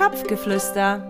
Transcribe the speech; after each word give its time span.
Kopfgeflüster. 0.00 1.04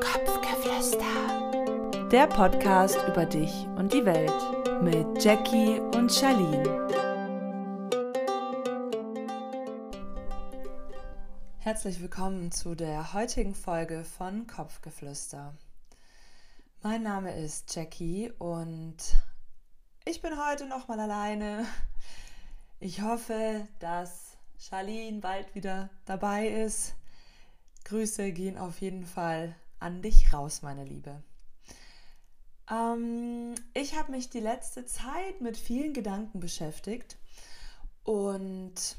Kopfgeflüster. 0.00 2.08
Der 2.08 2.26
Podcast 2.26 2.96
über 3.06 3.26
dich 3.26 3.66
und 3.76 3.92
die 3.92 4.06
Welt 4.06 4.32
mit 4.82 5.22
Jackie 5.22 5.78
und 5.78 6.10
Charlene. 6.10 6.88
Herzlich 11.58 12.00
willkommen 12.00 12.50
zu 12.50 12.74
der 12.74 13.12
heutigen 13.12 13.54
Folge 13.54 14.04
von 14.04 14.46
Kopfgeflüster. 14.46 15.54
Mein 16.82 17.02
Name 17.02 17.36
ist 17.36 17.76
Jackie 17.76 18.32
und 18.38 18.96
ich 20.06 20.22
bin 20.22 20.42
heute 20.42 20.64
nochmal 20.64 21.00
alleine. 21.00 21.66
Ich 22.78 23.02
hoffe, 23.02 23.68
dass 23.80 24.38
Charlene 24.56 25.20
bald 25.20 25.54
wieder 25.54 25.90
dabei 26.06 26.48
ist. 26.48 26.94
Grüße 27.84 28.32
gehen 28.32 28.58
auf 28.58 28.80
jeden 28.80 29.04
Fall 29.04 29.56
an 29.78 30.02
dich 30.02 30.32
raus, 30.32 30.62
meine 30.62 30.84
Liebe. 30.84 31.22
Ähm, 32.70 33.54
ich 33.74 33.96
habe 33.96 34.12
mich 34.12 34.30
die 34.30 34.40
letzte 34.40 34.84
Zeit 34.86 35.40
mit 35.40 35.56
vielen 35.56 35.92
Gedanken 35.92 36.40
beschäftigt 36.40 37.16
und 38.04 38.96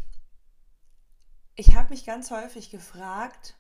ich 1.56 1.76
habe 1.76 1.90
mich 1.90 2.06
ganz 2.06 2.32
häufig 2.32 2.70
gefragt, 2.70 3.56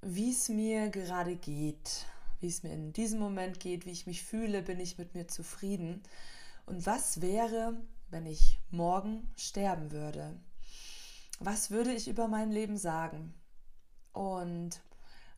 wie 0.00 0.30
es 0.30 0.48
mir 0.48 0.88
gerade 0.88 1.36
geht, 1.36 2.06
wie 2.40 2.48
es 2.48 2.62
mir 2.62 2.72
in 2.72 2.92
diesem 2.92 3.18
Moment 3.18 3.60
geht, 3.60 3.84
wie 3.84 3.90
ich 3.90 4.06
mich 4.06 4.22
fühle, 4.22 4.62
bin 4.62 4.80
ich 4.80 4.98
mit 4.98 5.14
mir 5.14 5.26
zufrieden 5.26 6.02
und 6.66 6.86
was 6.86 7.20
wäre, 7.20 7.76
wenn 8.10 8.26
ich 8.26 8.60
morgen 8.70 9.30
sterben 9.36 9.90
würde? 9.90 10.38
Was 11.40 11.70
würde 11.70 11.92
ich 11.92 12.08
über 12.08 12.28
mein 12.28 12.50
Leben 12.50 12.76
sagen? 12.76 13.34
Und 14.18 14.80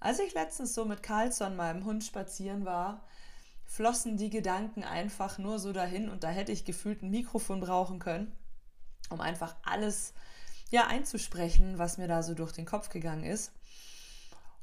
als 0.01 0.21
ich 0.21 0.33
letztens 0.33 0.73
so 0.73 0.87
mit 0.87 1.03
Carlson, 1.03 1.55
meinem 1.55 1.85
Hund, 1.85 2.03
spazieren 2.03 2.65
war, 2.65 3.05
flossen 3.67 4.17
die 4.17 4.31
Gedanken 4.31 4.85
einfach 4.85 5.37
nur 5.37 5.59
so 5.59 5.75
dahin 5.75 6.09
und 6.09 6.25
da 6.25 6.29
hätte 6.29 6.51
ich 6.51 6.65
gefühlt 6.65 7.03
ein 7.03 7.11
Mikrofon 7.11 7.61
brauchen 7.61 7.99
können, 7.99 8.35
um 9.11 9.21
einfach 9.21 9.55
alles 9.65 10.15
ja 10.71 10.87
einzusprechen, 10.87 11.79
was 11.79 11.99
mir 11.99 12.09
da 12.09 12.23
so 12.23 12.33
durch 12.33 12.53
den 12.53 12.65
Kopf 12.65 12.89
gegangen 12.89 13.25
ist. 13.25 13.53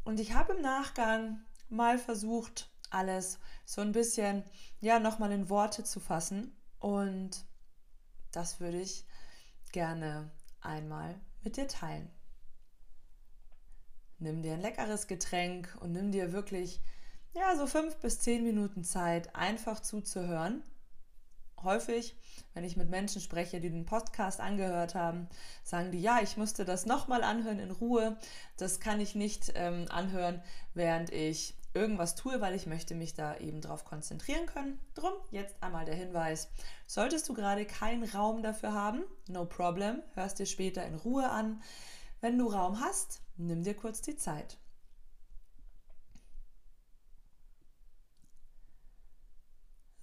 Und 0.04 0.20
ich 0.20 0.34
habe 0.34 0.54
im 0.54 0.64
Nachgang 0.64 1.40
mal 1.70 2.00
versucht, 2.00 2.72
alles 2.90 3.38
so 3.66 3.82
ein 3.82 3.92
bisschen 3.92 4.44
ja 4.82 4.98
nochmal 4.98 5.32
in 5.32 5.48
Worte 5.48 5.84
zu 5.84 6.00
fassen 6.00 6.58
und 6.80 7.46
das 8.32 8.60
würde 8.60 8.80
ich 8.80 9.06
gerne 9.74 10.32
einmal 10.60 11.22
mit 11.44 11.56
dir 11.56 11.68
teilen. 11.68 12.10
Nimm 14.20 14.42
dir 14.42 14.54
ein 14.54 14.62
leckeres 14.62 15.08
Getränk 15.08 15.78
und 15.80 15.92
nimm 15.92 16.12
dir 16.12 16.34
wirklich 16.34 16.82
ja 17.34 17.56
so 17.56 17.68
fünf 17.68 17.98
bis 17.98 18.20
zehn 18.20 18.44
Minuten 18.44 18.84
Zeit, 18.84 19.36
einfach 19.36 19.80
zuzuhören. 19.80 20.64
Häufig, 21.64 22.16
wenn 22.54 22.64
ich 22.64 22.78
mit 22.78 22.90
Menschen 22.90 23.22
spreche, 23.22 23.60
die 23.60 23.70
den 23.70 23.86
Podcast 23.86 24.40
angehört 24.40 24.96
haben, 24.96 25.28
sagen 25.64 25.92
die, 25.92 26.02
ja, 26.02 26.20
ich 26.22 26.38
musste 26.38 26.66
das 26.66 26.86
nochmal 26.86 27.24
anhören 27.24 27.60
in 27.60 27.72
Ruhe. 27.72 28.18
Das 28.58 28.80
kann 28.80 29.00
ich 29.00 29.16
nicht 29.16 29.54
ähm, 29.56 29.86
anhören, 29.90 30.42
während 30.74 31.12
ich 31.12 31.56
irgendwas 31.74 32.16
tue, 32.16 32.42
weil 32.42 32.56
ich 32.56 32.66
möchte 32.66 32.96
mich 32.96 33.14
da 33.14 33.38
eben 33.38 33.62
drauf 33.62 33.86
konzentrieren 33.86 34.48
können. 34.48 34.80
Drum 34.96 35.14
jetzt 35.30 35.62
einmal 35.62 35.86
der 35.86 35.96
Hinweis. 35.96 36.50
Solltest 36.88 37.30
du 37.30 37.34
gerade 37.34 37.66
keinen 37.66 38.04
Raum 38.04 38.42
dafür 38.42 38.74
haben, 38.74 39.04
no 39.28 39.46
problem, 39.46 40.02
hörst 40.14 40.40
dir 40.40 40.48
später 40.48 40.86
in 40.86 40.96
Ruhe 40.96 41.30
an. 41.30 41.62
Wenn 42.20 42.38
du 42.38 42.48
Raum 42.48 42.82
hast, 42.82 43.22
nimm 43.38 43.64
dir 43.64 43.76
kurz 43.76 44.02
die 44.02 44.16
Zeit. 44.16 44.58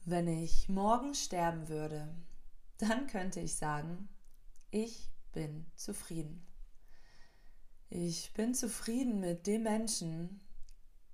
Wenn 0.06 0.28
ich 0.28 0.68
morgen 0.68 1.14
sterben 1.14 1.68
würde, 1.68 2.14
dann 2.78 3.06
könnte 3.06 3.40
ich 3.40 3.56
sagen, 3.56 4.08
ich 4.70 5.10
bin 5.32 5.66
zufrieden. 5.76 6.46
Ich 7.88 8.34
bin 8.34 8.54
zufrieden 8.54 9.20
mit 9.20 9.46
dem 9.46 9.62
Menschen, 9.62 10.40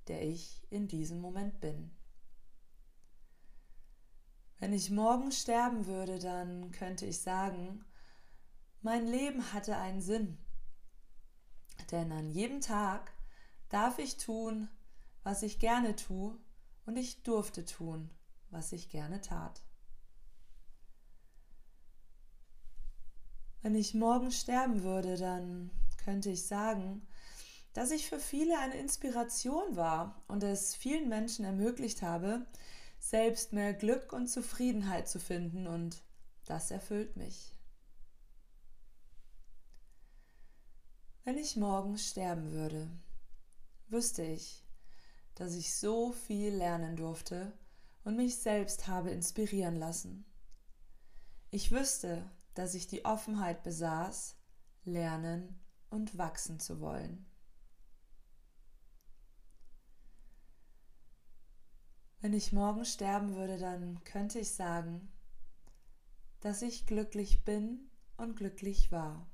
der 0.09 0.23
ich 0.23 0.67
in 0.71 0.89
diesem 0.89 1.21
Moment 1.21 1.61
bin. 1.61 1.91
Wenn 4.59 4.73
ich 4.73 4.91
morgen 4.91 5.31
sterben 5.31 5.87
würde, 5.87 6.19
dann 6.19 6.71
könnte 6.73 7.07
ich 7.07 7.21
sagen, 7.21 7.85
mein 8.83 9.07
Leben 9.07 9.53
hatte 9.53 9.77
einen 9.77 10.01
Sinn. 10.01 10.37
Denn 11.91 12.13
an 12.13 12.31
jedem 12.31 12.61
Tag 12.61 13.13
darf 13.69 13.99
ich 13.99 14.17
tun, 14.17 14.69
was 15.23 15.43
ich 15.43 15.59
gerne 15.59 15.97
tue, 15.97 16.37
und 16.87 16.97
ich 16.97 17.23
durfte 17.23 17.65
tun, 17.65 18.11
was 18.51 18.73
ich 18.73 18.91
gerne 18.91 19.21
tat. 19.21 19.63
Wenn 23.63 23.75
ich 23.75 23.95
morgen 23.95 24.33
sterben 24.33 24.83
würde, 24.83 25.17
dann 25.17 25.71
könnte 26.03 26.31
ich 26.31 26.47
sagen, 26.47 27.07
dass 27.75 27.91
ich 27.91 28.09
für 28.09 28.19
viele 28.19 28.59
eine 28.59 28.77
Inspiration 28.77 29.77
war 29.77 30.21
und 30.27 30.43
es 30.43 30.75
vielen 30.75 31.09
Menschen 31.09 31.45
ermöglicht 31.45 32.03
habe, 32.03 32.47
selbst 32.99 33.53
mehr 33.53 33.75
Glück 33.75 34.13
und 34.13 34.29
Zufriedenheit 34.29 35.09
zu 35.09 35.21
finden 35.21 35.67
und 35.67 36.03
das 36.47 36.71
erfüllt 36.71 37.17
mich. 37.17 37.55
Wenn 41.23 41.37
ich 41.37 41.57
morgen 41.57 41.99
sterben 41.99 42.53
würde, 42.53 42.91
wüsste 43.89 44.23
ich, 44.23 44.65
dass 45.35 45.55
ich 45.55 45.75
so 45.75 46.13
viel 46.13 46.55
lernen 46.55 46.97
durfte 46.97 47.53
und 48.05 48.17
mich 48.17 48.37
selbst 48.37 48.89
habe 48.89 49.11
inspirieren 49.11 49.77
lassen. 49.77 50.25
Ich 51.51 51.73
wüsste, 51.73 52.31
dass 52.55 52.75
ich 52.75 52.87
die 52.87 53.05
Offenheit 53.05 53.63
besaß, 53.63 54.37
lernen 54.85 55.61
und 55.91 56.17
wachsen 56.17 56.59
zu 56.59 56.81
wollen. 56.81 57.27
Wenn 62.23 62.33
ich 62.33 62.53
morgen 62.53 62.87
sterben 62.87 63.35
würde, 63.35 63.59
dann 63.59 64.03
könnte 64.05 64.39
ich 64.39 64.53
sagen, 64.53 65.13
dass 66.41 66.63
ich 66.63 66.87
glücklich 66.87 67.45
bin 67.45 67.91
und 68.17 68.37
glücklich 68.37 68.91
war. 68.91 69.31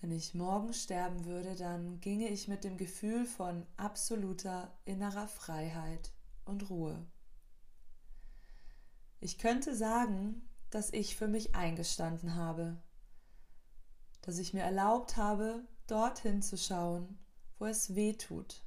Wenn 0.00 0.12
ich 0.12 0.34
morgen 0.34 0.72
sterben 0.72 1.26
würde, 1.26 1.54
dann 1.56 2.00
ginge 2.00 2.28
ich 2.28 2.48
mit 2.48 2.64
dem 2.64 2.78
Gefühl 2.78 3.26
von 3.26 3.66
absoluter 3.76 4.72
innerer 4.86 5.28
Freiheit 5.28 6.12
und 6.46 6.70
Ruhe. 6.70 7.06
Ich 9.20 9.36
könnte 9.36 9.76
sagen, 9.76 10.48
dass 10.70 10.90
ich 10.92 11.16
für 11.16 11.28
mich 11.28 11.54
eingestanden 11.54 12.34
habe, 12.34 12.82
dass 14.22 14.38
ich 14.38 14.54
mir 14.54 14.62
erlaubt 14.62 15.18
habe, 15.18 15.66
dorthin 15.86 16.40
zu 16.40 16.56
schauen, 16.56 17.18
wo 17.58 17.66
es 17.66 17.94
weh 17.94 18.14
tut, 18.14 18.64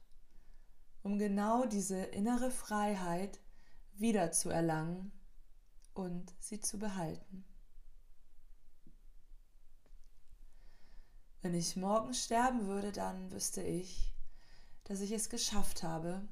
um 1.02 1.18
genau 1.18 1.66
diese 1.66 1.98
innere 1.98 2.52
Freiheit 2.52 3.40
wieder 3.96 4.32
zu 4.32 4.50
erlangen 4.50 5.12
und 5.96 6.32
sie 6.40 6.60
zu 6.60 6.78
behalten. 6.78 7.44
Wenn 11.44 11.56
ich 11.56 11.76
morgen 11.76 12.14
sterben 12.14 12.68
würde, 12.68 12.94
dann 12.94 13.30
wüsste 13.30 13.62
ich, 13.62 14.14
dass 14.86 15.02
ich 15.02 15.12
es 15.12 15.30
geschafft 15.30 15.84
habe, 15.84 16.26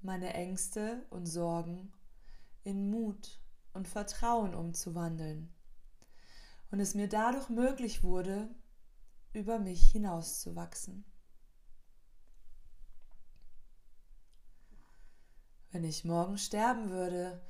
meine 0.00 0.34
Ängste 0.34 1.06
und 1.10 1.26
Sorgen 1.26 1.92
in 2.64 2.90
Mut 2.90 3.38
und 3.72 3.86
Vertrauen 3.86 4.56
umzuwandeln 4.56 5.54
und 6.72 6.80
es 6.80 6.96
mir 6.96 7.08
dadurch 7.08 7.50
möglich 7.50 8.02
wurde, 8.02 8.52
über 9.32 9.60
mich 9.60 9.92
hinauszuwachsen. 9.92 11.04
Wenn 15.70 15.84
ich 15.84 16.04
morgen 16.04 16.36
sterben 16.36 16.90
würde, 16.90 17.40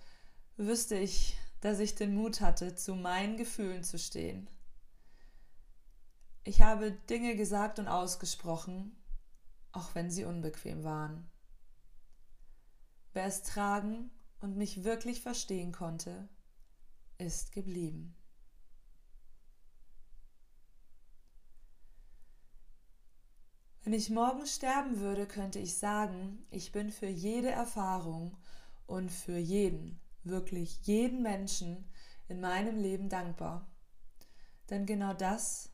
wüsste 0.58 0.96
ich, 0.96 1.38
dass 1.62 1.78
ich 1.78 1.94
den 1.94 2.14
Mut 2.14 2.42
hatte, 2.42 2.74
zu 2.74 2.94
meinen 2.94 3.38
Gefühlen 3.38 3.82
zu 3.82 3.98
stehen. 3.98 4.46
Ich 6.44 6.60
habe 6.60 6.90
Dinge 6.90 7.36
gesagt 7.36 7.78
und 7.78 7.86
ausgesprochen, 7.86 8.96
auch 9.70 9.94
wenn 9.94 10.10
sie 10.10 10.24
unbequem 10.24 10.82
waren. 10.82 11.30
Wer 13.12 13.26
es 13.26 13.42
tragen 13.42 14.10
und 14.40 14.56
mich 14.56 14.82
wirklich 14.82 15.20
verstehen 15.22 15.70
konnte, 15.70 16.28
ist 17.18 17.52
geblieben. 17.52 18.16
Wenn 23.84 23.92
ich 23.92 24.10
morgen 24.10 24.46
sterben 24.46 24.98
würde, 24.98 25.26
könnte 25.26 25.60
ich 25.60 25.76
sagen, 25.76 26.44
ich 26.50 26.72
bin 26.72 26.90
für 26.90 27.08
jede 27.08 27.50
Erfahrung 27.50 28.36
und 28.86 29.10
für 29.10 29.38
jeden, 29.38 30.00
wirklich 30.24 30.80
jeden 30.86 31.22
Menschen 31.22 31.84
in 32.28 32.40
meinem 32.40 32.78
Leben 32.78 33.08
dankbar. 33.08 33.70
Denn 34.70 34.86
genau 34.86 35.14
das 35.14 35.71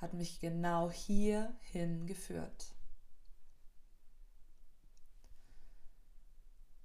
hat 0.00 0.14
mich 0.14 0.40
genau 0.40 0.90
hierhin 0.90 2.06
geführt. 2.06 2.74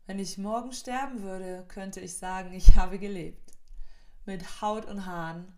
Wenn 0.05 0.19
ich 0.19 0.37
morgen 0.37 0.71
sterben 0.71 1.23
würde, 1.23 1.65
könnte 1.67 1.99
ich 2.01 2.17
sagen, 2.17 2.53
ich 2.53 2.75
habe 2.75 2.99
gelebt. 2.99 3.57
Mit 4.25 4.61
Haut 4.61 4.85
und 4.85 5.05
Haaren, 5.05 5.57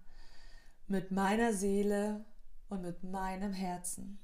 mit 0.87 1.11
meiner 1.11 1.53
Seele 1.53 2.25
und 2.69 2.81
mit 2.81 3.03
meinem 3.03 3.53
Herzen. 3.53 4.19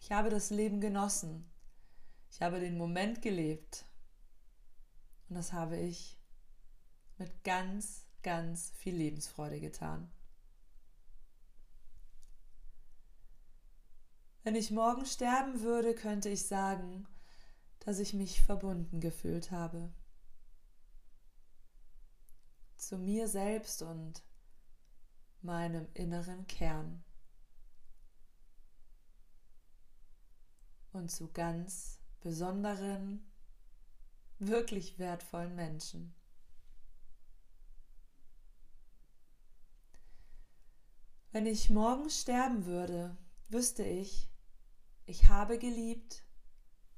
Ich 0.00 0.12
habe 0.12 0.28
das 0.28 0.50
Leben 0.50 0.80
genossen. 0.80 1.50
Ich 2.30 2.42
habe 2.42 2.60
den 2.60 2.76
Moment 2.76 3.22
gelebt. 3.22 3.84
Und 5.28 5.36
das 5.36 5.52
habe 5.52 5.76
ich 5.76 6.20
mit 7.16 7.42
ganz, 7.44 8.06
ganz 8.22 8.70
viel 8.70 8.96
Lebensfreude 8.96 9.60
getan. 9.60 10.10
Wenn 14.42 14.54
ich 14.54 14.70
morgen 14.70 15.04
sterben 15.04 15.60
würde, 15.60 15.94
könnte 15.94 16.30
ich 16.30 16.46
sagen, 16.46 17.06
dass 17.80 17.98
ich 17.98 18.14
mich 18.14 18.40
verbunden 18.40 19.00
gefühlt 19.00 19.50
habe. 19.50 19.92
Zu 22.76 22.96
mir 22.96 23.28
selbst 23.28 23.82
und 23.82 24.22
meinem 25.42 25.86
inneren 25.92 26.46
Kern. 26.46 27.04
Und 30.92 31.10
zu 31.10 31.30
ganz 31.32 32.00
besonderen, 32.20 33.30
wirklich 34.38 34.98
wertvollen 34.98 35.54
Menschen. 35.54 36.14
Wenn 41.30 41.46
ich 41.46 41.70
morgen 41.70 42.08
sterben 42.10 42.64
würde, 42.64 43.16
wüsste 43.50 43.84
ich, 43.84 44.29
ich 45.10 45.28
habe 45.28 45.58
geliebt 45.58 46.22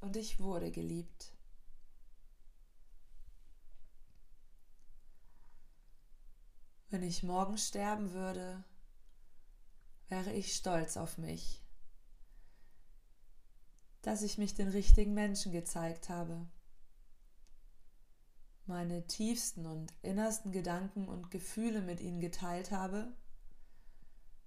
und 0.00 0.17
ich 0.17 0.38
wurde 0.38 0.70
geliebt. 0.70 1.32
Wenn 6.91 7.03
ich 7.03 7.23
morgen 7.23 7.56
sterben 7.56 8.12
würde, 8.12 8.62
wäre 10.09 10.31
ich 10.31 10.55
stolz 10.55 10.99
auf 10.99 11.17
mich, 11.17 11.62
dass 14.03 14.20
ich 14.20 14.37
mich 14.37 14.53
den 14.53 14.69
richtigen 14.69 15.14
Menschen 15.14 15.50
gezeigt 15.50 16.11
habe, 16.11 16.47
meine 18.67 19.06
tiefsten 19.06 19.64
und 19.64 19.91
innersten 20.03 20.53
Gedanken 20.53 21.09
und 21.09 21.31
Gefühle 21.31 21.81
mit 21.81 22.00
ihnen 22.00 22.20
geteilt 22.20 22.73
habe, 22.73 23.17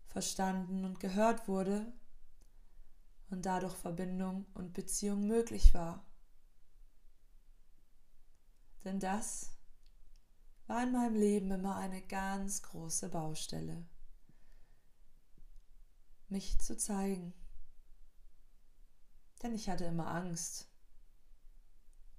verstanden 0.06 0.86
und 0.86 1.00
gehört 1.00 1.48
wurde 1.48 1.92
und 3.30 3.46
dadurch 3.46 3.76
Verbindung 3.76 4.46
und 4.54 4.74
Beziehung 4.74 5.28
möglich 5.28 5.74
war. 5.74 6.06
Denn 8.84 9.00
das 9.00 9.52
war 10.68 10.84
in 10.84 10.92
meinem 10.92 11.16
Leben 11.16 11.52
immer 11.52 11.76
eine 11.76 12.02
ganz 12.02 12.62
große 12.64 13.10
Baustelle. 13.10 13.86
Mich 16.28 16.60
zu 16.60 16.78
zeigen. 16.78 17.34
Denn 19.42 19.54
ich 19.54 19.70
hatte 19.70 19.86
immer 19.86 20.08
Angst, 20.08 20.70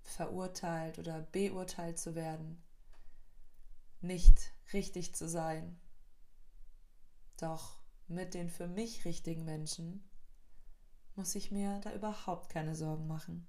verurteilt 0.03 0.99
oder 0.99 1.21
beurteilt 1.21 1.99
zu 1.99 2.15
werden, 2.15 2.63
nicht 4.01 4.53
richtig 4.73 5.15
zu 5.15 5.29
sein. 5.29 5.81
Doch 7.39 7.81
mit 8.07 8.35
den 8.35 8.51
für 8.51 8.69
mich 8.69 9.05
richtigen 9.05 9.45
Menschen 9.45 10.09
muss 11.17 11.35
ich 11.35 11.51
mir 11.51 11.81
da 11.83 11.93
überhaupt 11.93 12.51
keine 12.51 12.75
Sorgen 12.75 13.07
machen. 13.07 13.49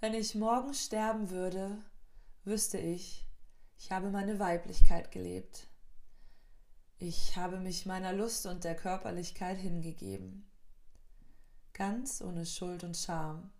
Wenn 0.00 0.14
ich 0.14 0.34
morgen 0.34 0.72
sterben 0.74 1.30
würde, 1.30 1.76
wüsste 2.44 2.78
ich, 2.78 3.28
ich 3.76 3.92
habe 3.92 4.10
meine 4.10 4.38
Weiblichkeit 4.38 5.10
gelebt. 5.10 5.68
Ich 6.98 7.36
habe 7.36 7.58
mich 7.58 7.86
meiner 7.86 8.12
Lust 8.12 8.46
und 8.46 8.64
der 8.64 8.74
Körperlichkeit 8.74 9.58
hingegeben. 9.58 10.50
Ganz 11.72 12.20
ohne 12.20 12.44
Schuld 12.44 12.84
und 12.84 12.96
Scham, 12.96 13.52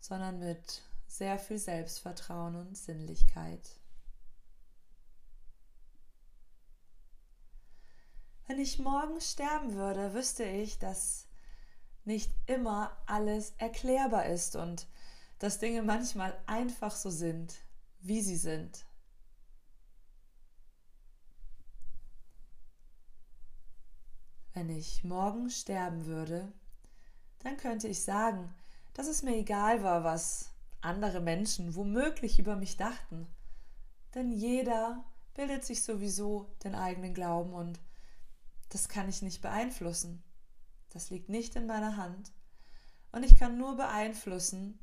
sondern 0.00 0.38
mit 0.38 0.82
sehr 1.06 1.38
viel 1.38 1.58
Selbstvertrauen 1.58 2.56
und 2.56 2.76
Sinnlichkeit. 2.76 3.80
Wenn 8.46 8.60
ich 8.60 8.78
morgen 8.78 9.20
sterben 9.20 9.74
würde, 9.74 10.14
wüsste 10.14 10.44
ich, 10.44 10.78
dass 10.78 11.26
nicht 12.04 12.32
immer 12.46 12.96
alles 13.06 13.54
erklärbar 13.58 14.26
ist 14.26 14.54
und 14.54 14.86
dass 15.40 15.58
Dinge 15.58 15.82
manchmal 15.82 16.36
einfach 16.46 16.94
so 16.94 17.10
sind, 17.10 17.56
wie 18.00 18.22
sie 18.22 18.36
sind. 18.36 18.86
Wenn 24.54 24.70
ich 24.70 25.02
morgen 25.02 25.50
sterben 25.50 26.06
würde, 26.06 26.52
dann 27.40 27.56
könnte 27.56 27.88
ich 27.88 28.02
sagen, 28.02 28.54
dass 28.94 29.08
es 29.08 29.24
mir 29.24 29.36
egal 29.36 29.82
war, 29.82 30.04
was 30.04 30.50
andere 30.80 31.20
Menschen 31.20 31.74
womöglich 31.74 32.38
über 32.38 32.54
mich 32.54 32.76
dachten. 32.76 33.26
Denn 34.14 34.30
jeder 34.30 35.04
bildet 35.34 35.64
sich 35.64 35.82
sowieso 35.82 36.48
den 36.62 36.76
eigenen 36.76 37.12
Glauben 37.12 37.52
und 37.52 37.80
das 38.68 38.88
kann 38.88 39.08
ich 39.08 39.22
nicht 39.22 39.42
beeinflussen. 39.42 40.22
Das 40.90 41.10
liegt 41.10 41.28
nicht 41.28 41.56
in 41.56 41.66
meiner 41.66 41.96
Hand. 41.96 42.32
Und 43.12 43.22
ich 43.22 43.36
kann 43.36 43.58
nur 43.58 43.76
beeinflussen, 43.76 44.78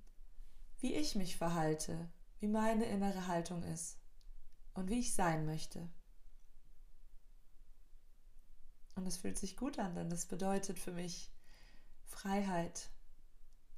wie 0.80 0.94
ich 0.94 1.16
mich 1.16 1.38
verhalte, 1.38 2.10
wie 2.40 2.48
meine 2.48 2.86
innere 2.86 3.28
Haltung 3.28 3.64
ist 3.64 3.98
und 4.74 4.90
wie 4.90 5.00
ich 5.00 5.14
sein 5.14 5.46
möchte. 5.46 5.90
Und 8.96 9.08
es 9.08 9.18
fühlt 9.18 9.38
sich 9.38 9.58
gut 9.58 9.80
an, 9.80 9.96
denn 9.96 10.10
das 10.10 10.26
bedeutet 10.26 10.80
für 10.80 10.92
mich 10.92 11.32
Freiheit 12.06 12.90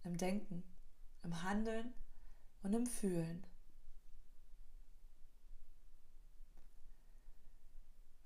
im 0.04 0.18
Denken, 0.18 0.64
im 1.24 1.42
Handeln 1.44 1.94
und 2.64 2.74
im 2.74 2.86
Fühlen. 2.86 3.46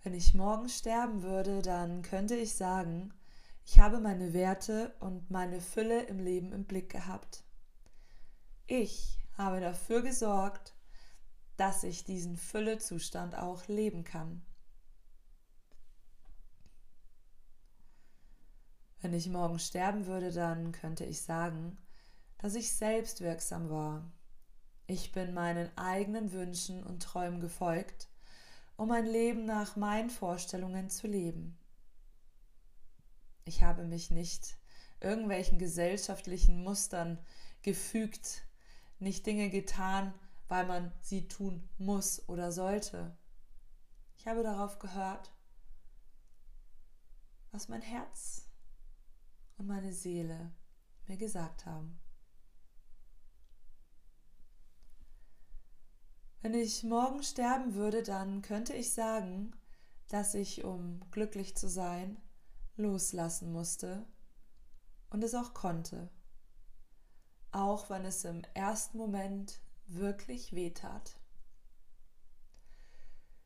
Wenn 0.04 0.14
ich 0.14 0.34
morgen 0.34 0.70
sterben 0.70 1.24
würde, 1.24 1.62
dann 1.62 2.04
könnte 2.04 2.36
ich 2.36 2.54
sagen, 2.54 3.14
ich 3.66 3.80
habe 3.80 4.00
meine 4.00 4.34
Werte 4.34 4.96
und 5.02 5.30
meine 5.30 5.60
Fülle 5.60 6.04
im 6.04 6.20
Leben 6.20 6.54
im 6.54 6.64
Blick 6.64 6.90
gehabt. 6.90 7.44
Ich 8.66 9.20
habe 9.38 9.60
dafür 9.60 10.02
gesorgt, 10.02 10.74
dass 11.58 11.84
ich 11.84 12.06
diesen 12.06 12.38
Füllezustand 12.38 13.36
auch 13.36 13.68
leben 13.68 14.06
kann. 14.06 14.42
Wenn 19.02 19.14
ich 19.14 19.28
morgen 19.30 19.60
sterben 19.60 20.06
würde, 20.06 20.32
dann 20.32 20.72
könnte 20.72 21.04
ich 21.04 21.22
sagen, 21.22 21.78
dass 22.38 22.56
ich 22.56 22.74
selbst 22.74 23.20
wirksam 23.20 23.70
war. 23.70 24.10
Ich 24.88 25.12
bin 25.12 25.34
meinen 25.34 25.70
eigenen 25.78 26.32
Wünschen 26.32 26.84
und 26.84 27.04
Träumen 27.04 27.42
gefolgt 27.42 28.08
um 28.80 28.92
ein 28.92 29.06
Leben 29.06 29.44
nach 29.44 29.76
meinen 29.76 30.10
Vorstellungen 30.10 30.90
zu 30.90 31.06
leben. 31.06 31.58
Ich 33.44 33.62
habe 33.62 33.84
mich 33.84 34.10
nicht 34.10 34.58
irgendwelchen 35.02 35.60
gesellschaftlichen 35.60 36.64
Mustern 36.64 37.20
gefügt, 37.62 38.46
nicht 38.98 39.26
Dinge 39.26 39.50
getan, 39.50 40.14
weil 40.48 40.66
man 40.66 40.94
sie 41.02 41.28
tun 41.28 41.68
muss 41.78 42.30
oder 42.30 42.54
sollte. 42.54 43.18
Ich 44.16 44.28
habe 44.28 44.44
darauf 44.44 44.80
gehört, 44.80 45.30
was 47.52 47.68
mein 47.68 47.82
Herz 47.82 48.50
und 49.58 49.68
meine 49.68 49.92
Seele 49.92 50.54
mir 51.06 51.18
gesagt 51.18 51.66
haben. 51.66 52.00
Wenn 56.52 56.62
ich 56.62 56.84
morgen 56.84 57.22
sterben 57.22 57.76
würde, 57.76 58.02
dann 58.02 58.42
könnte 58.42 58.74
ich 58.74 58.92
sagen, 58.92 59.54
dass 60.08 60.34
ich, 60.34 60.64
um 60.64 61.00
glücklich 61.12 61.56
zu 61.56 61.70
sein, 61.70 62.18
loslassen 62.76 63.52
musste 63.52 64.04
und 65.12 65.24
es 65.24 65.36
auch 65.36 65.54
konnte, 65.54 66.10
auch 67.52 67.92
wenn 67.92 68.04
es 68.04 68.26
im 68.26 68.42
ersten 68.56 68.98
Moment 68.98 69.60
wirklich 69.86 70.52
wehtat. 70.52 71.20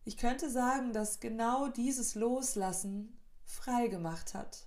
Ich 0.06 0.16
könnte 0.16 0.50
sagen, 0.50 0.94
dass 0.94 1.20
genau 1.20 1.68
dieses 1.68 2.16
Loslassen 2.16 3.20
frei 3.44 3.90
gemacht 3.90 4.34
hat. 4.34 4.66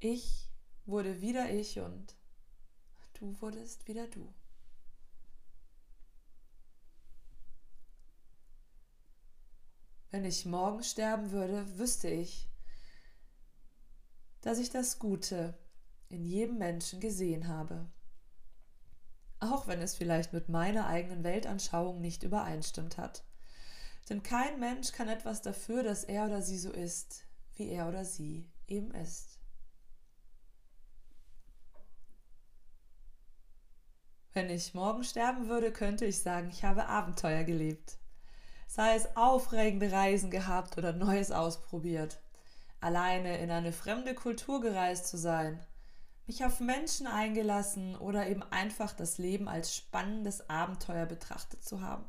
Ich 0.00 0.48
wurde 0.86 1.20
wieder 1.20 1.50
ich 1.50 1.80
und 1.80 2.16
du 3.12 3.38
wurdest 3.42 3.86
wieder 3.88 4.06
du. 4.06 4.32
Wenn 10.16 10.24
ich 10.24 10.46
morgen 10.46 10.82
sterben 10.82 11.30
würde, 11.30 11.78
wüsste 11.78 12.08
ich, 12.08 12.48
dass 14.40 14.58
ich 14.58 14.70
das 14.70 14.98
Gute 14.98 15.58
in 16.08 16.24
jedem 16.24 16.56
Menschen 16.56 17.00
gesehen 17.00 17.48
habe. 17.48 17.86
Auch 19.40 19.66
wenn 19.66 19.82
es 19.82 19.94
vielleicht 19.94 20.32
mit 20.32 20.48
meiner 20.48 20.86
eigenen 20.86 21.22
Weltanschauung 21.22 22.00
nicht 22.00 22.22
übereinstimmt 22.22 22.96
hat. 22.96 23.24
Denn 24.08 24.22
kein 24.22 24.58
Mensch 24.58 24.92
kann 24.92 25.10
etwas 25.10 25.42
dafür, 25.42 25.82
dass 25.82 26.02
er 26.02 26.24
oder 26.24 26.40
sie 26.40 26.58
so 26.58 26.72
ist, 26.72 27.26
wie 27.56 27.68
er 27.68 27.86
oder 27.86 28.06
sie 28.06 28.50
eben 28.66 28.92
ist. 28.92 29.38
Wenn 34.32 34.48
ich 34.48 34.72
morgen 34.72 35.04
sterben 35.04 35.48
würde, 35.48 35.70
könnte 35.70 36.06
ich 36.06 36.20
sagen, 36.20 36.48
ich 36.48 36.64
habe 36.64 36.86
Abenteuer 36.86 37.44
gelebt. 37.44 37.98
Sei 38.66 38.94
es 38.94 39.16
aufregende 39.16 39.92
Reisen 39.92 40.30
gehabt 40.30 40.76
oder 40.76 40.92
Neues 40.92 41.30
ausprobiert. 41.30 42.20
Alleine 42.80 43.38
in 43.38 43.50
eine 43.50 43.72
fremde 43.72 44.14
Kultur 44.14 44.60
gereist 44.60 45.06
zu 45.08 45.16
sein. 45.16 45.64
Mich 46.26 46.44
auf 46.44 46.60
Menschen 46.60 47.06
eingelassen 47.06 47.96
oder 47.96 48.26
eben 48.28 48.42
einfach 48.42 48.92
das 48.92 49.18
Leben 49.18 49.48
als 49.48 49.74
spannendes 49.74 50.50
Abenteuer 50.50 51.06
betrachtet 51.06 51.64
zu 51.64 51.80
haben. 51.80 52.04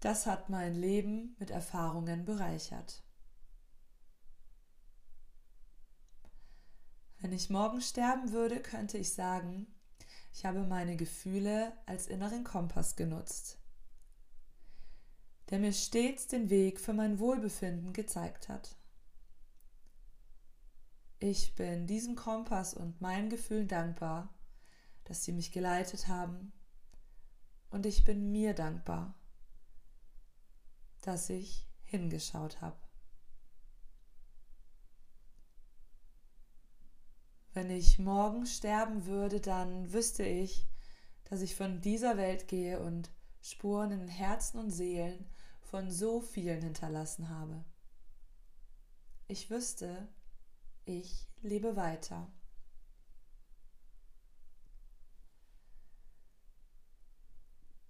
Das 0.00 0.26
hat 0.26 0.50
mein 0.50 0.74
Leben 0.74 1.34
mit 1.38 1.50
Erfahrungen 1.50 2.24
bereichert. 2.24 3.02
Wenn 7.18 7.32
ich 7.32 7.48
morgen 7.48 7.80
sterben 7.80 8.32
würde, 8.32 8.60
könnte 8.60 8.98
ich 8.98 9.14
sagen, 9.14 9.66
ich 10.34 10.44
habe 10.44 10.62
meine 10.62 10.96
Gefühle 10.96 11.72
als 11.86 12.06
inneren 12.06 12.44
Kompass 12.44 12.96
genutzt, 12.96 13.56
der 15.54 15.60
mir 15.60 15.72
stets 15.72 16.26
den 16.26 16.50
Weg 16.50 16.80
für 16.80 16.92
mein 16.92 17.20
Wohlbefinden 17.20 17.92
gezeigt 17.92 18.48
hat. 18.48 18.74
Ich 21.20 21.54
bin 21.54 21.86
diesem 21.86 22.16
Kompass 22.16 22.74
und 22.74 23.00
meinen 23.00 23.30
Gefühlen 23.30 23.68
dankbar, 23.68 24.34
dass 25.04 25.22
sie 25.22 25.30
mich 25.30 25.52
geleitet 25.52 26.08
haben, 26.08 26.52
und 27.70 27.86
ich 27.86 28.02
bin 28.02 28.32
mir 28.32 28.52
dankbar, 28.52 29.14
dass 31.02 31.30
ich 31.30 31.68
hingeschaut 31.84 32.60
habe. 32.60 32.80
Wenn 37.52 37.70
ich 37.70 38.00
morgen 38.00 38.44
sterben 38.46 39.06
würde, 39.06 39.40
dann 39.40 39.92
wüsste 39.92 40.24
ich, 40.24 40.66
dass 41.22 41.42
ich 41.42 41.54
von 41.54 41.80
dieser 41.80 42.16
Welt 42.16 42.48
gehe 42.48 42.80
und 42.80 43.12
Spuren 43.40 43.92
in 43.92 44.08
Herzen 44.08 44.58
und 44.58 44.72
Seelen 44.72 45.30
von 45.74 45.90
so 45.90 46.20
vielen 46.20 46.62
hinterlassen 46.62 47.30
habe. 47.30 47.64
Ich 49.26 49.50
wüsste, 49.50 50.06
ich 50.84 51.26
lebe 51.42 51.74
weiter. 51.74 52.30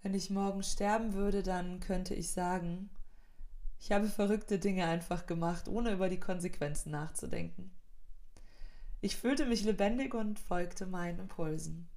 Wenn 0.01 0.15
ich 0.15 0.31
morgen 0.31 0.63
sterben 0.63 1.13
würde, 1.13 1.43
dann 1.43 1.81
könnte 1.81 2.15
ich 2.15 2.31
sagen, 2.31 2.89
ich 3.79 3.93
habe 3.93 4.09
verrückte 4.09 4.59
Dinge 4.59 4.87
einfach 4.87 5.27
gemacht, 5.27 5.69
ohne 5.69 5.93
über 5.93 6.09
die 6.09 6.21
Konsequenzen 6.21 6.91
nachzudenken. 6.91 7.71
Ich 9.03 9.19
fühlte 9.19 9.45
mich 9.45 9.63
lebendig 9.63 10.15
und 10.15 10.41
folgte 10.41 10.87
meinen 10.87 11.19
Impulsen. 11.19 11.91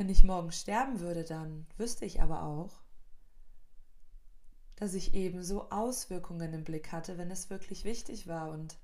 Wenn 0.00 0.08
ich 0.08 0.24
morgen 0.24 0.50
sterben 0.50 1.00
würde, 1.00 1.24
dann 1.24 1.66
wüsste 1.76 2.06
ich 2.06 2.22
aber 2.22 2.44
auch, 2.44 2.80
dass 4.76 4.94
ich 4.94 5.12
ebenso 5.12 5.70
Auswirkungen 5.70 6.54
im 6.54 6.64
Blick 6.64 6.90
hatte, 6.90 7.18
wenn 7.18 7.30
es 7.30 7.50
wirklich 7.50 7.84
wichtig 7.84 8.26
war 8.26 8.48
und 8.48 8.78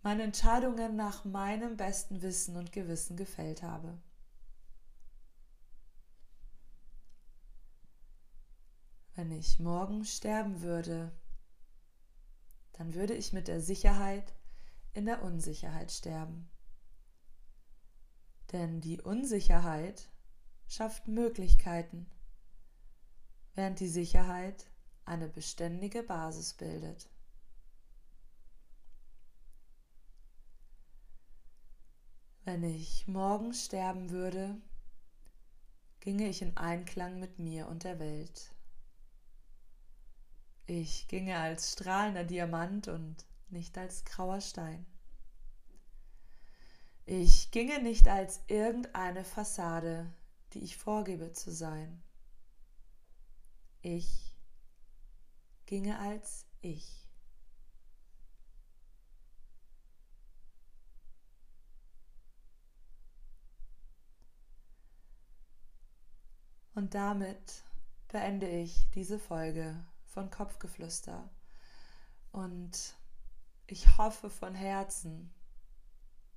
meine 0.00 0.22
Entscheidungen 0.22 0.96
nach 0.96 1.26
meinem 1.26 1.76
besten 1.76 2.22
Wissen 2.22 2.56
und 2.56 2.72
Gewissen 2.72 3.18
gefällt 3.18 3.62
habe. 3.62 3.98
Wenn 9.16 9.30
ich 9.32 9.60
morgen 9.60 10.06
sterben 10.06 10.62
würde, 10.62 11.12
dann 12.72 12.94
würde 12.94 13.12
ich 13.12 13.34
mit 13.34 13.46
der 13.46 13.60
Sicherheit 13.60 14.32
in 14.94 15.04
der 15.04 15.22
Unsicherheit 15.22 15.92
sterben. 15.92 16.48
Denn 18.52 18.80
die 18.80 19.02
Unsicherheit 19.02 20.08
schafft 20.70 21.08
Möglichkeiten, 21.08 22.06
während 23.54 23.80
die 23.80 23.88
Sicherheit 23.88 24.70
eine 25.04 25.28
beständige 25.28 26.04
Basis 26.04 26.54
bildet. 26.54 27.10
Wenn 32.44 32.62
ich 32.62 33.08
morgen 33.08 33.52
sterben 33.52 34.10
würde, 34.10 34.56
ginge 35.98 36.28
ich 36.28 36.40
in 36.40 36.56
Einklang 36.56 37.18
mit 37.18 37.40
mir 37.40 37.66
und 37.66 37.82
der 37.82 37.98
Welt. 37.98 38.54
Ich 40.66 41.08
ginge 41.08 41.36
als 41.36 41.72
strahlender 41.72 42.24
Diamant 42.24 42.86
und 42.86 43.26
nicht 43.48 43.76
als 43.76 44.04
grauer 44.04 44.40
Stein. 44.40 44.86
Ich 47.06 47.50
ginge 47.50 47.82
nicht 47.82 48.06
als 48.06 48.40
irgendeine 48.46 49.24
Fassade, 49.24 50.12
die 50.52 50.60
ich 50.64 50.76
vorgebe 50.76 51.32
zu 51.32 51.50
sein. 51.50 52.02
Ich 53.82 54.34
ginge 55.66 55.98
als 55.98 56.46
ich. 56.60 57.08
Und 66.74 66.94
damit 66.94 67.62
beende 68.08 68.48
ich 68.48 68.88
diese 68.94 69.18
Folge 69.18 69.84
von 70.06 70.30
Kopfgeflüster. 70.30 71.28
Und 72.32 72.94
ich 73.66 73.98
hoffe 73.98 74.30
von 74.30 74.54
Herzen, 74.54 75.32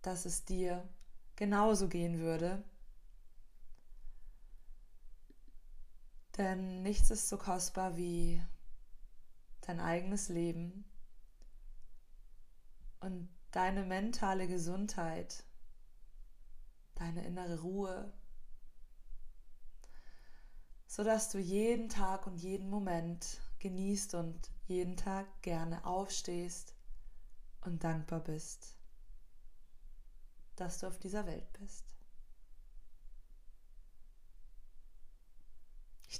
dass 0.01 0.25
es 0.25 0.43
dir 0.43 0.87
genauso 1.35 1.87
gehen 1.87 2.19
würde. 2.19 2.63
Denn 6.37 6.81
nichts 6.81 7.11
ist 7.11 7.29
so 7.29 7.37
kostbar 7.37 7.95
wie 7.95 8.43
dein 9.61 9.79
eigenes 9.79 10.29
Leben 10.29 10.83
und 12.99 13.29
deine 13.51 13.83
mentale 13.83 14.47
Gesundheit, 14.47 15.43
deine 16.95 17.23
innere 17.23 17.61
Ruhe, 17.61 18.11
sodass 20.87 21.29
du 21.29 21.37
jeden 21.37 21.89
Tag 21.89 22.25
und 22.25 22.37
jeden 22.37 22.69
Moment 22.69 23.41
genießt 23.59 24.15
und 24.15 24.51
jeden 24.65 24.97
Tag 24.97 25.27
gerne 25.43 25.85
aufstehst 25.85 26.75
und 27.61 27.83
dankbar 27.83 28.21
bist, 28.21 28.75
dass 30.55 30.79
du 30.79 30.87
auf 30.87 30.97
dieser 30.97 31.25
Welt 31.27 31.51
bist. 31.53 31.85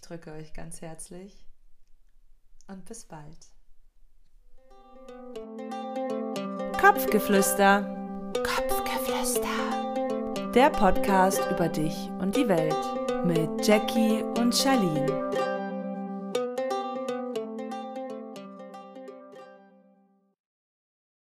Drücke 0.03 0.31
euch 0.31 0.53
ganz 0.53 0.81
herzlich 0.81 1.45
und 2.67 2.85
bis 2.85 3.05
bald. 3.05 3.51
Kopfgeflüster. 6.79 8.31
Kopfgeflüster. 8.33 10.51
Der 10.53 10.69
Podcast 10.69 11.41
über 11.49 11.67
dich 11.69 11.95
und 12.19 12.35
die 12.35 12.47
Welt 12.47 12.75
mit 13.25 13.65
Jackie 13.65 14.21
und 14.37 14.55
Charlene. 14.55 15.42